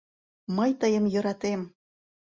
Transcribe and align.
Мый 0.55 0.71
тыйым 0.81 1.05
йӧратем! 1.13 1.61